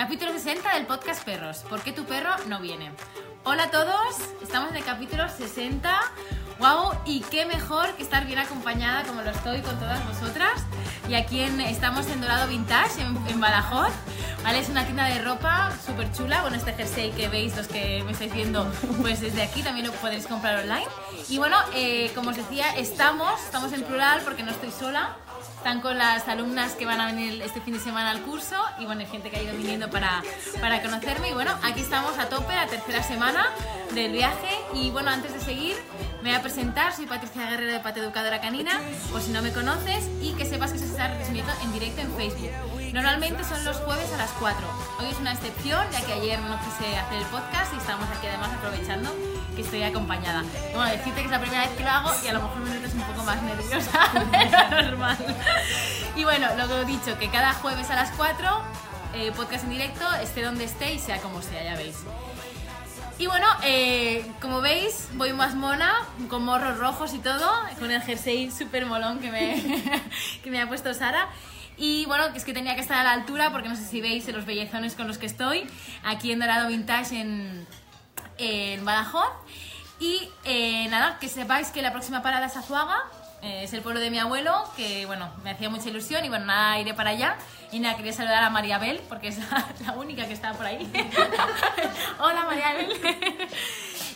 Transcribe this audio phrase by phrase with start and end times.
[0.00, 1.58] Capítulo 60 del podcast Perros.
[1.68, 2.90] ¿Por qué tu perro no viene?
[3.44, 6.00] Hola a todos, estamos en el capítulo 60.
[6.58, 6.92] ¡Wow!
[7.04, 10.64] Y qué mejor que estar bien acompañada como lo estoy con todas vosotras.
[11.06, 13.92] Y aquí en- estamos en Dorado Vintage, en, Badajoz.
[14.42, 14.60] ¿Vale?
[14.60, 16.40] Es una tienda de ropa súper chula.
[16.40, 18.72] Bueno, este jersey que veis, los que me estáis viendo,
[19.02, 20.86] pues desde aquí también lo podéis comprar online.
[21.28, 25.14] Y bueno, eh, como os decía, estamos, estamos en plural porque no estoy sola.
[25.56, 28.86] Están con las alumnas que van a venir este fin de semana al curso y
[28.86, 30.22] bueno, hay gente que ha ido viniendo para,
[30.60, 31.30] para conocerme.
[31.30, 33.46] Y bueno, aquí estamos a tope, la tercera semana
[33.94, 34.48] del viaje.
[34.74, 35.76] Y bueno, antes de seguir,
[36.22, 36.94] me voy a presentar.
[36.94, 40.72] Soy Patricia Guerrero de Pata Educadora Canina, por si no me conoces, y que sepas
[40.72, 42.79] que se está transmitiendo en directo en Facebook.
[42.92, 44.66] Normalmente son los jueves a las 4.
[44.98, 48.26] Hoy es una excepción, ya que ayer no quise hacer el podcast y estamos aquí
[48.26, 49.14] además aprovechando
[49.54, 50.42] que estoy acompañada.
[50.74, 52.74] Bueno, decirte que es la primera vez que lo hago y a lo mejor me
[52.74, 55.18] notas un poco más nerviosa de lo normal.
[56.16, 58.62] Y bueno, lo que he dicho, que cada jueves a las 4,
[59.14, 61.96] eh, podcast en directo, esté donde esté y sea como sea, ya veis.
[63.18, 65.94] Y bueno, eh, como veis, voy más mona,
[66.28, 70.02] con morros rojos y todo, con el jersey súper molón que me,
[70.42, 71.28] que me ha puesto Sara.
[71.80, 74.28] Y bueno, es que tenía que estar a la altura, porque no sé si veis
[74.28, 75.66] los bellezones con los que estoy,
[76.04, 77.66] aquí en Dorado Vintage en,
[78.36, 79.30] en Badajoz.
[79.98, 83.04] Y eh, nada, que sepáis que la próxima parada es Azuaga,
[83.40, 86.44] eh, es el pueblo de mi abuelo, que bueno, me hacía mucha ilusión y bueno,
[86.44, 87.36] nada, iré para allá.
[87.72, 90.66] Y nada, quería saludar a María Bel, porque es la, la única que está por
[90.66, 90.86] ahí.
[92.20, 92.92] Hola María Bel.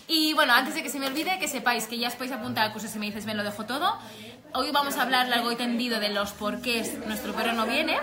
[0.06, 2.64] Y bueno, antes de que se me olvide, que sepáis que ya os podéis apuntar
[2.66, 3.98] al curso si me dices, me lo dejo todo.
[4.56, 7.98] Hoy vamos a hablar largo y tendido de los porqués nuestro perro no viene,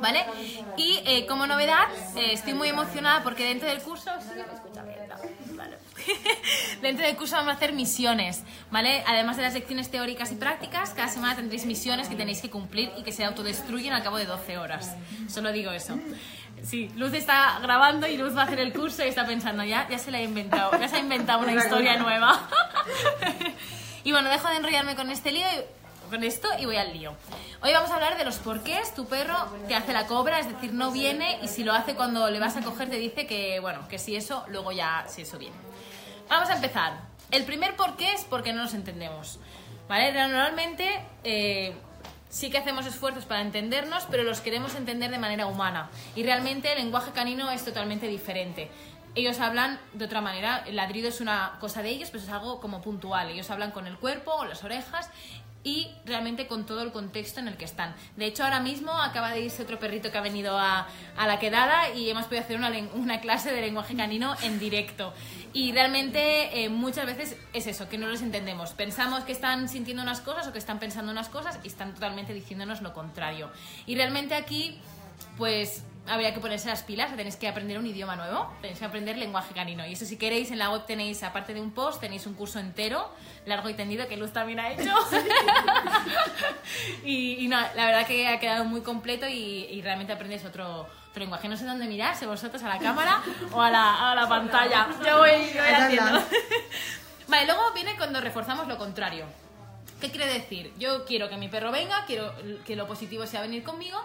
[0.00, 0.26] ¿vale?
[0.76, 1.84] Y eh, como novedad,
[2.16, 4.10] eh, estoy muy emocionada porque dentro del curso...
[4.20, 5.56] sí, me escucha bien, ¿no?
[5.56, 5.78] Vale.
[6.82, 9.04] dentro del curso vamos a hacer misiones, ¿vale?
[9.06, 12.90] Además de las lecciones teóricas y prácticas, cada semana tendréis misiones que tenéis que cumplir
[12.98, 14.96] y que se autodestruyen al cabo de 12 horas.
[15.28, 15.96] Solo digo eso.
[16.64, 19.88] Sí, Luz está grabando y Luz va a hacer el curso y está pensando, ya,
[19.88, 22.48] ya se la ha inventado, ya se ha inventado una historia nueva.
[24.04, 27.14] y bueno, dejo de enrollarme con este lío y- con esto y voy al lío.
[27.62, 29.36] Hoy vamos a hablar de los porqués tu perro
[29.68, 32.56] te hace la cobra, es decir, no viene y si lo hace cuando le vas
[32.56, 35.54] a coger te dice que, bueno, que si eso, luego ya, si eso viene.
[36.28, 36.94] Vamos a empezar.
[37.30, 39.38] El primer porqué es porque no nos entendemos.
[39.88, 40.12] ¿Vale?
[40.12, 40.88] Normalmente
[41.24, 41.74] eh,
[42.28, 45.90] sí que hacemos esfuerzos para entendernos, pero los queremos entender de manera humana.
[46.16, 48.70] Y realmente el lenguaje canino es totalmente diferente.
[49.14, 52.60] Ellos hablan de otra manera, el ladrido es una cosa de ellos, pero es algo
[52.60, 53.28] como puntual.
[53.28, 55.10] Ellos hablan con el cuerpo o las orejas
[55.62, 57.94] y realmente con todo el contexto en el que están.
[58.16, 61.38] De hecho, ahora mismo acaba de irse otro perrito que ha venido a, a la
[61.38, 65.12] quedada y hemos podido hacer una, una clase de lenguaje canino en directo.
[65.52, 68.72] Y realmente eh, muchas veces es eso, que no los entendemos.
[68.72, 72.32] Pensamos que están sintiendo unas cosas o que están pensando unas cosas y están totalmente
[72.32, 73.50] diciéndonos lo contrario.
[73.86, 74.78] Y realmente aquí,
[75.36, 79.16] pues habría que ponerse las pilas, tenéis que aprender un idioma nuevo, tenéis que aprender
[79.16, 79.86] lenguaje canino.
[79.86, 82.58] Y eso si queréis, en la web tenéis, aparte de un post, tenéis un curso
[82.58, 83.08] entero,
[83.46, 84.92] largo y tendido, que Luz también ha hecho.
[87.04, 90.82] y, y no, la verdad que ha quedado muy completo y, y realmente aprendes otro,
[90.82, 91.48] otro lenguaje.
[91.48, 93.22] No sé dónde mirar, si vosotros a la cámara
[93.52, 94.88] o a la, a la pantalla.
[95.06, 96.22] Yo voy, yo voy haciendo.
[97.28, 99.26] vale, luego viene cuando reforzamos lo contrario.
[100.00, 100.72] ¿Qué quiere decir?
[100.78, 102.32] Yo quiero que mi perro venga, quiero
[102.64, 104.00] que lo positivo sea venir conmigo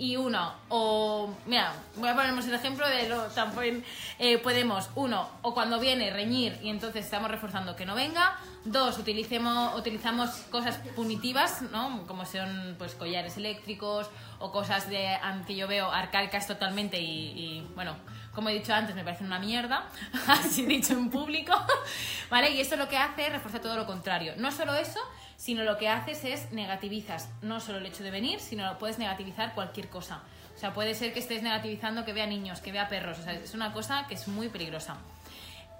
[0.00, 3.84] y uno, o mira, voy a ponernos el ejemplo de lo también
[4.18, 8.96] eh, podemos, uno, o cuando viene reñir y entonces estamos reforzando que no venga, dos,
[8.96, 12.06] utilicemos, utilizamos cosas punitivas, ¿no?
[12.06, 17.68] Como son pues collares eléctricos o cosas de que yo veo arcaicas totalmente y, y,
[17.74, 17.94] bueno,
[18.34, 19.84] como he dicho antes, me parecen una mierda,
[20.28, 21.52] así dicho en público,
[22.30, 22.52] ¿vale?
[22.52, 24.32] Y esto lo que hace es reforzar todo lo contrario.
[24.38, 25.00] No solo eso,
[25.40, 29.54] sino lo que haces es negativizas no solo el hecho de venir, sino puedes negativizar
[29.54, 30.20] cualquier cosa.
[30.54, 33.32] O sea, puede ser que estés negativizando que vea niños, que vea perros, o sea,
[33.32, 34.98] es una cosa que es muy peligrosa.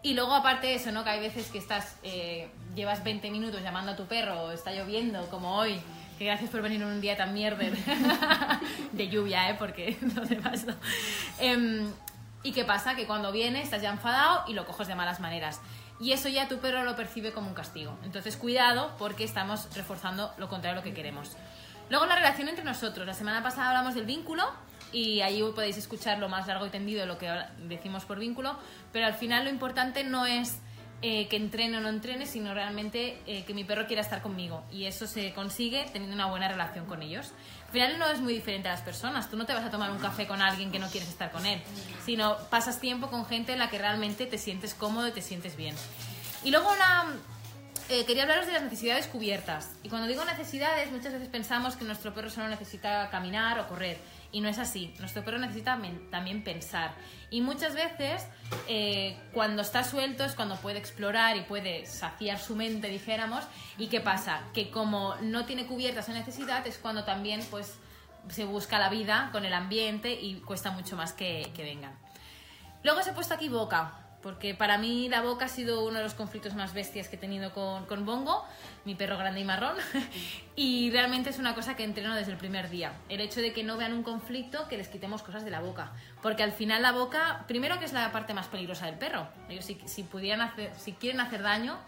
[0.03, 1.05] Y luego, aparte de eso, ¿no?
[1.05, 5.27] Que hay veces que estás, eh, llevas 20 minutos llamando a tu perro, está lloviendo,
[5.29, 5.79] como hoy,
[6.19, 7.77] que gracias por venir un día tan mierder
[8.93, 9.57] de lluvia, ¿eh?
[9.59, 10.69] Porque no te paso.
[11.39, 11.93] Em,
[12.43, 12.95] ¿Y qué pasa?
[12.95, 15.61] Que cuando viene estás ya enfadado y lo coges de malas maneras.
[16.01, 17.99] Y eso ya tu perro lo percibe como un castigo.
[18.05, 21.37] Entonces, cuidado porque estamos reforzando lo contrario a lo que queremos.
[21.91, 23.07] Luego, la relación entre nosotros.
[23.07, 24.45] La semana pasada hablamos del vínculo
[24.93, 27.31] y ahí podéis escuchar lo más largo y tendido de lo que
[27.69, 28.57] decimos por vínculo.
[28.93, 30.61] Pero al final, lo importante no es
[31.03, 34.65] eh, que entrene o no entrene, sino realmente eh, que mi perro quiera estar conmigo.
[34.71, 37.33] Y eso se consigue teniendo una buena relación con ellos.
[37.71, 39.31] Al final no es muy diferente a las personas.
[39.31, 41.47] Tú no te vas a tomar un café con alguien que no quieres estar con
[41.47, 41.63] él,
[42.05, 45.55] sino pasas tiempo con gente en la que realmente te sientes cómodo y te sientes
[45.55, 45.77] bien.
[46.43, 47.05] Y luego una
[47.91, 49.73] eh, quería hablaros de las necesidades cubiertas.
[49.83, 53.99] Y cuando digo necesidades, muchas veces pensamos que nuestro perro solo necesita caminar o correr.
[54.31, 54.95] Y no es así.
[55.01, 55.77] Nuestro perro necesita
[56.09, 56.95] también pensar.
[57.31, 58.25] Y muchas veces,
[58.69, 63.43] eh, cuando está suelto, es cuando puede explorar y puede saciar su mente, dijéramos.
[63.77, 64.45] ¿Y qué pasa?
[64.55, 67.75] Que como no tiene cubierta esa necesidad, es cuando también pues,
[68.29, 71.99] se busca la vida con el ambiente y cuesta mucho más que, que vengan.
[72.85, 76.03] Luego se ha puesto aquí boca porque para mí la boca ha sido uno de
[76.05, 78.45] los conflictos más bestias que he tenido con, con Bongo,
[78.85, 79.77] mi perro grande y marrón,
[80.57, 82.93] y realmente es una cosa que entreno desde el primer día.
[83.09, 85.93] El hecho de que no vean un conflicto, que les quitemos cosas de la boca,
[86.23, 89.65] porque al final la boca, primero que es la parte más peligrosa del perro, ellos
[89.65, 91.79] si, si, pudieran hacer, si quieren hacer daño,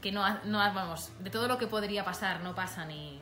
[0.00, 3.20] que no, no, vamos, de todo lo que podría pasar no pasa ni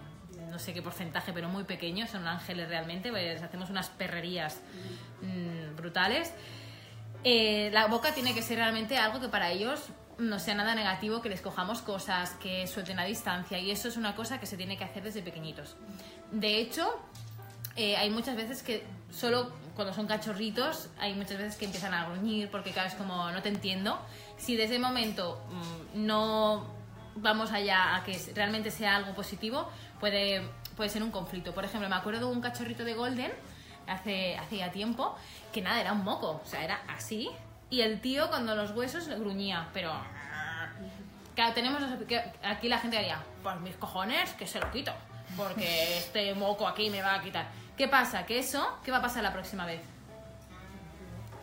[0.50, 4.60] no sé qué porcentaje, pero muy pequeño, son ángeles realmente, pues hacemos unas perrerías
[5.20, 6.32] mmm, brutales.
[7.24, 9.88] Eh, la boca tiene que ser realmente algo que para ellos
[10.18, 13.96] no sea nada negativo, que les cojamos cosas, que suelten a distancia y eso es
[13.96, 15.76] una cosa que se tiene que hacer desde pequeñitos.
[16.30, 17.00] De hecho,
[17.76, 22.08] eh, hay muchas veces que solo cuando son cachorritos hay muchas veces que empiezan a
[22.08, 23.98] gruñir porque cada vez como no te entiendo.
[24.36, 26.66] Si desde ese momento mmm, no
[27.16, 29.68] vamos allá a que realmente sea algo positivo,
[29.98, 30.42] puede,
[30.76, 31.54] puede ser un conflicto.
[31.54, 33.32] Por ejemplo, me acuerdo de un cachorrito de Golden
[33.86, 35.16] hace, hace ya tiempo
[35.54, 37.30] que nada, era un moco, o sea, era así.
[37.70, 39.92] Y el tío cuando los huesos gruñía, pero...
[41.34, 41.82] Claro, tenemos...
[42.42, 44.92] Aquí la gente haría, pues mis cojones, que se lo quito,
[45.36, 47.46] porque este moco aquí me va a quitar.
[47.76, 48.26] ¿Qué pasa?
[48.26, 49.80] Que eso, ¿qué va a pasar la próxima vez?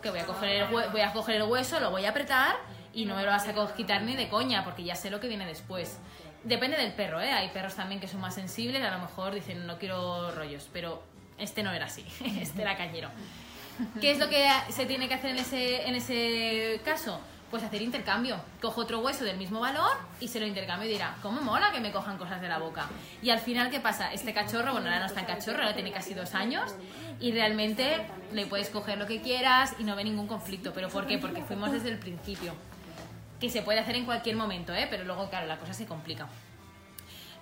[0.01, 2.55] Que voy a coger el, voy a coger el hueso, lo voy a apretar
[2.93, 5.27] y no me lo vas a quitar ni de coña, porque ya sé lo que
[5.27, 5.99] viene después.
[6.43, 7.31] Depende del perro, ¿eh?
[7.31, 11.03] Hay perros también que son más sensibles, a lo mejor dicen no quiero rollos, pero
[11.41, 12.05] este no era así,
[12.39, 13.09] este era cañero.
[13.99, 17.19] ¿Qué es lo que se tiene que hacer en ese, en ese caso?
[17.49, 18.39] Pues hacer intercambio.
[18.61, 21.81] Cojo otro hueso del mismo valor y se lo intercambio y dirá, ¿cómo mola que
[21.81, 22.87] me cojan cosas de la boca?
[23.21, 24.13] Y al final, ¿qué pasa?
[24.13, 26.75] Este cachorro, bueno, ahora no está en cachorro, ahora tiene casi dos años
[27.19, 30.71] y realmente le puedes coger lo que quieras y no ve ningún conflicto.
[30.73, 31.17] ¿Pero por qué?
[31.17, 32.53] Porque fuimos desde el principio.
[33.39, 34.87] Que se puede hacer en cualquier momento, ¿eh?
[34.89, 36.27] Pero luego, claro, la cosa se complica.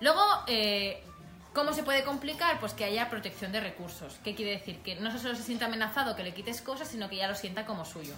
[0.00, 1.04] Luego, eh,
[1.52, 2.60] ¿Cómo se puede complicar?
[2.60, 4.18] Pues que haya protección de recursos.
[4.22, 4.78] ¿Qué quiere decir?
[4.78, 7.66] Que no solo se sienta amenazado que le quites cosas, sino que ya lo sienta
[7.66, 8.14] como suyo.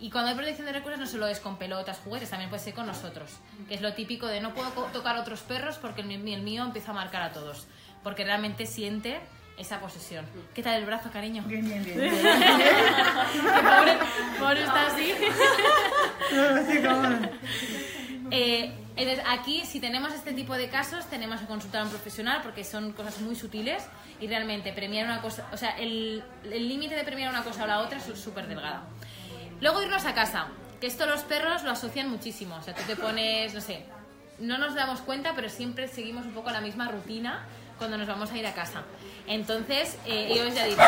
[0.00, 2.74] Y cuando hay protección de recursos no solo es con pelotas, juguetes, también puede ser
[2.74, 3.30] con nosotros,
[3.68, 6.90] que es lo típico de no puedo tocar a otros perros porque el mío empieza
[6.90, 7.68] a marcar a todos,
[8.02, 9.20] porque realmente siente
[9.56, 10.26] esa posesión.
[10.54, 11.44] ¿Qué tal el brazo, cariño?
[11.46, 11.96] Bien, bien, bien.
[13.62, 13.96] pobre,
[14.40, 15.12] pobre está así.
[18.32, 22.40] eh, entonces, aquí, si tenemos este tipo de casos, tenemos que consultar a un profesional
[22.42, 23.84] porque son cosas muy sutiles
[24.20, 27.80] y realmente premiar una cosa, o sea, el límite de premiar una cosa o la
[27.80, 28.82] otra es súper delgada.
[29.60, 30.48] Luego irnos a casa,
[30.80, 33.84] que esto los perros lo asocian muchísimo, o sea, tú te pones, no sé,
[34.40, 37.46] no nos damos cuenta, pero siempre seguimos un poco la misma rutina
[37.78, 38.82] cuando nos vamos a ir a casa.
[39.26, 40.84] Entonces, eh, ellos ya dicen...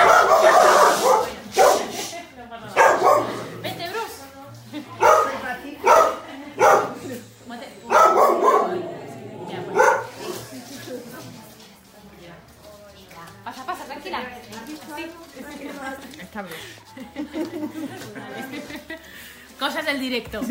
[19.58, 20.40] Cosas del directo.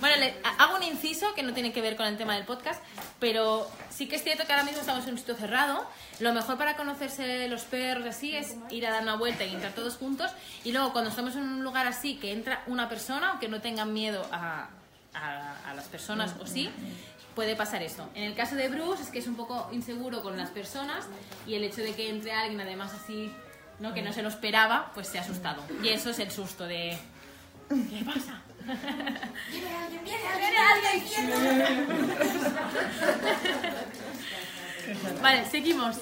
[0.00, 2.80] Bueno, le, hago un inciso que no tiene que ver con el tema del podcast,
[3.18, 5.84] pero sí que es cierto que ahora mismo estamos en un sitio cerrado.
[6.20, 9.72] Lo mejor para conocerse los perros así es ir a dar una vuelta y entrar
[9.72, 10.30] todos juntos.
[10.62, 13.92] Y luego cuando estamos en un lugar así que entra una persona, aunque no tengan
[13.92, 14.68] miedo a,
[15.14, 16.70] a, a las personas o sí,
[17.34, 18.08] puede pasar esto.
[18.14, 21.06] En el caso de Bruce es que es un poco inseguro con las personas
[21.46, 23.32] y el hecho de que entre alguien además así,
[23.80, 23.94] ¿no?
[23.94, 25.62] que no se lo esperaba, pues se ha asustado.
[25.82, 26.98] Y eso es el susto de...
[27.68, 28.40] ¿Qué pasa?
[29.50, 30.04] ¡Viene alguien!
[30.04, 31.18] ¡Viene alguien!
[35.22, 35.96] Vale, seguimos.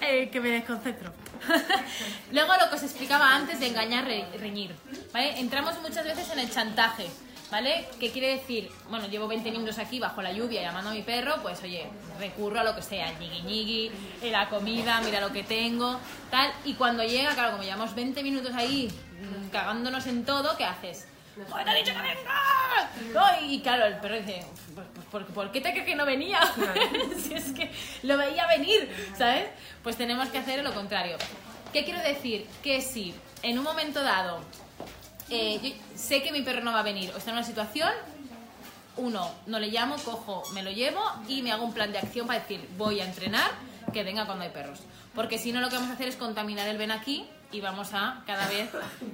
[0.00, 1.12] Eh, que me desconcentro.
[2.32, 4.74] Luego lo que os explicaba antes de engañar, re reñir.
[5.12, 5.38] ¿vale?
[5.40, 7.08] Entramos muchas veces en el chantaje.
[7.52, 7.86] ¿Vale?
[8.00, 8.70] ¿Qué quiere decir?
[8.88, 11.86] Bueno, llevo 20 minutos aquí bajo la lluvia llamando a mi perro, pues oye,
[12.18, 13.92] recurro a lo que sea, ñigui ñigui,
[14.30, 16.50] la comida, mira lo que tengo, tal.
[16.64, 18.90] Y cuando llega, claro, como llevamos 20 minutos ahí
[19.20, 21.06] mm, cagándonos en todo, ¿qué haces?
[21.34, 22.90] ¡Pues te he dicho que venga!
[23.12, 26.06] No, y claro, el perro dice, pues, pues, ¿por, ¿por, qué te crees que no
[26.06, 26.40] venía?
[27.22, 27.70] si es que
[28.02, 29.50] lo veía venir, ¿sabes?
[29.82, 31.18] Pues tenemos que hacer lo contrario.
[31.70, 32.46] ¿Qué quiero decir?
[32.62, 34.40] Que si en un momento dado
[35.30, 37.90] eh, yo sé que mi perro no va a venir o está en una situación,
[38.96, 42.26] uno, no le llamo, cojo, me lo llevo y me hago un plan de acción
[42.26, 43.50] para decir, voy a entrenar,
[43.92, 44.80] que venga cuando hay perros.
[45.14, 47.90] Porque si no, lo que vamos a hacer es contaminar el ven aquí y vamos
[47.92, 48.70] a cada vez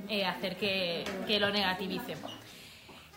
[0.08, 1.04] eh, hacer que,
[1.40, 2.16] lo negativice.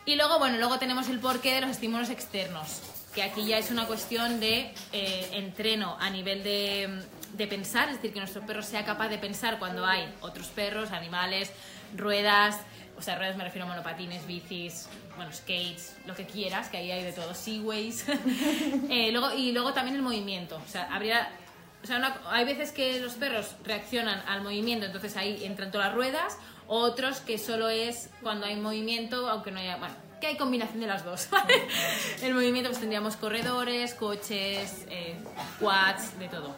[0.06, 2.82] Y luego, bueno, luego tenemos el porqué de los estímulos externos.
[3.14, 7.96] que aquí ya es una cuestión de eh, entreno a nivel de, de pensar, es
[7.96, 11.52] decir, que nuestro perro sea capaz de pensar cuando hay otros perros, animales,
[11.96, 12.60] ruedas,
[12.98, 16.92] o sea, ruedas me refiero a monopatines, bicis, bueno, skates, lo que quieras, que ahí
[16.92, 18.06] hay de todo, seaways.
[18.90, 21.30] Eh, luego, y luego también el movimiento, o sea, habría...
[21.84, 25.96] O sea, hay veces que los perros reaccionan al movimiento, entonces ahí entran todas las
[25.96, 29.78] ruedas, otros que solo es cuando hay movimiento, aunque no haya...
[29.78, 31.28] Bueno, que hay combinación de las dos.
[32.22, 35.16] El movimiento pues tendríamos corredores, coches, eh,
[35.60, 36.56] quads, de todo.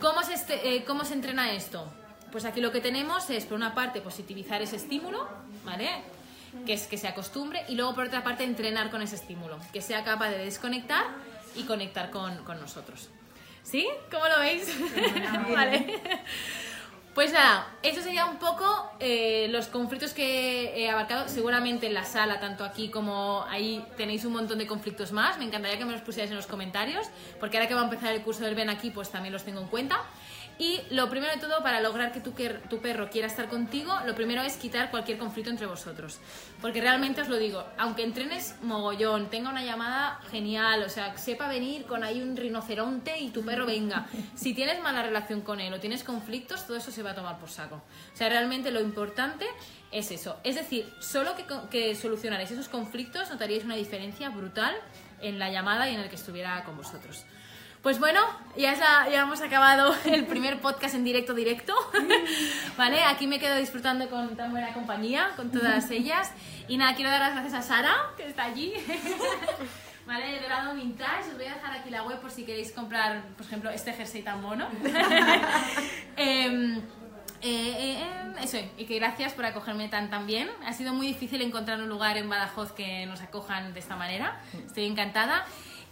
[0.00, 1.90] ¿Cómo se, este- eh, ¿Cómo se entrena esto?
[2.30, 5.26] Pues aquí lo que tenemos es, por una parte, positivizar ese estímulo,
[5.64, 5.88] ¿vale?
[6.66, 9.82] Que es que se acostumbre, y luego, por otra parte, entrenar con ese estímulo, que
[9.82, 11.04] sea capaz de desconectar
[11.56, 13.08] y conectar con, con nosotros.
[13.62, 13.86] ¿Sí?
[14.10, 14.66] ¿Cómo lo veis?
[15.54, 16.00] vale.
[17.18, 21.28] Pues nada, eso sería un poco eh, los conflictos que he abarcado.
[21.28, 25.36] Seguramente en la sala, tanto aquí como ahí, tenéis un montón de conflictos más.
[25.36, 27.08] Me encantaría que me los pusierais en los comentarios,
[27.40, 29.60] porque ahora que va a empezar el curso del Ven aquí, pues también los tengo
[29.60, 30.00] en cuenta.
[30.58, 34.42] Y lo primero de todo, para lograr que tu, perro quiera estar contigo, lo primero
[34.42, 36.18] es quitar cualquier conflicto entre vosotros.
[36.60, 41.48] Porque realmente os lo digo, aunque entrenes mogollón, tenga una llamada genial, o sea, sepa
[41.48, 44.06] venir con ahí un rinoceronte y tu perro venga.
[44.34, 47.38] Si tienes mala relación con él o tienes conflictos, todo eso se va a tomar
[47.38, 47.76] por saco.
[47.76, 49.46] O sea, realmente lo importante
[49.90, 50.38] es eso.
[50.44, 54.74] Es decir, solo que, que solucionaréis esos conflictos notaríais una diferencia brutal
[55.20, 57.24] en la llamada y en el que estuviera con vosotros.
[57.82, 58.20] Pues bueno,
[58.56, 61.74] ya, está- ya hemos acabado el primer podcast en directo directo.
[62.76, 63.04] ¿Vale?
[63.04, 66.32] Aquí me quedo disfrutando con tan buena compañía, con todas ellas.
[66.66, 68.74] Y nada, quiero dar las gracias a Sara, que está allí.
[70.06, 70.32] ¿Vale?
[70.32, 71.30] De Dorado Vintage.
[71.30, 74.22] Os voy a dejar aquí la web por si queréis comprar, por ejemplo, este jersey
[74.22, 74.66] tan mono.
[76.16, 76.82] Em, eh,
[77.42, 80.50] eh, eh, eso, y que gracias por acogerme tan tan bien.
[80.66, 84.40] Ha sido muy difícil encontrar un lugar en Badajoz que nos acojan de esta manera.
[84.66, 85.44] Estoy encantada.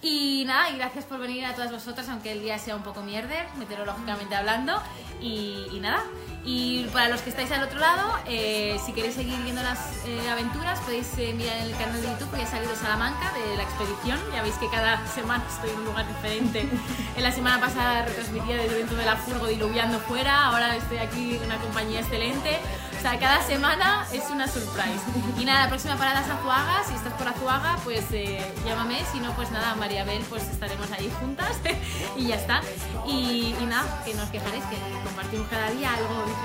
[0.02, 3.02] Y nada, y gracias por venir a todas vosotras, aunque el día sea un poco
[3.02, 4.80] mierder, meteorológicamente hablando.
[5.20, 6.04] Y, y nada,
[6.46, 10.30] y para los que estáis al otro lado, eh, si queréis seguir viendo las eh,
[10.30, 13.64] aventuras, podéis eh, mirar en el canal de YouTube, que ha salido Salamanca de la
[13.64, 14.20] expedición.
[14.32, 16.68] Ya veis que cada semana estoy en un lugar diferente.
[17.16, 21.34] En la semana pasada retransmitía desde dentro de la furgo diluviando fuera, ahora estoy aquí
[21.34, 22.60] en una compañía excelente.
[22.96, 25.02] O sea, cada semana es una surprise.
[25.38, 26.82] Y nada, la próxima parada es Azuaga.
[26.88, 29.04] Si estás por Azuaga, pues eh, llámame.
[29.12, 31.56] Si no, pues nada, María Bel, pues estaremos ahí juntas
[32.16, 32.62] y ya está.
[33.06, 36.35] Y, y nada, que no os quejaréis, que compartimos cada día algo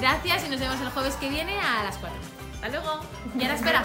[0.00, 2.18] gracias y nos vemos el jueves que viene a las 4.
[2.54, 3.00] Hasta luego.
[3.38, 3.84] Y ahora espera.